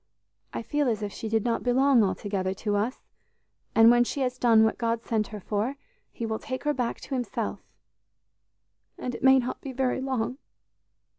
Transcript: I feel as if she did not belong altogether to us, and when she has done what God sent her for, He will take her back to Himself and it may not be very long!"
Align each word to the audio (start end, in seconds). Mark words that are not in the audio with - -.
I 0.51 0.63
feel 0.63 0.87
as 0.89 1.03
if 1.03 1.13
she 1.13 1.29
did 1.29 1.45
not 1.45 1.61
belong 1.61 2.03
altogether 2.03 2.55
to 2.55 2.75
us, 2.75 3.03
and 3.75 3.91
when 3.91 4.03
she 4.03 4.21
has 4.21 4.39
done 4.39 4.63
what 4.63 4.79
God 4.79 5.03
sent 5.03 5.27
her 5.27 5.39
for, 5.39 5.75
He 6.11 6.25
will 6.25 6.39
take 6.39 6.63
her 6.63 6.73
back 6.73 6.99
to 7.01 7.13
Himself 7.13 7.59
and 8.97 9.13
it 9.13 9.21
may 9.21 9.37
not 9.37 9.61
be 9.61 9.71
very 9.73 10.01
long!" 10.01 10.39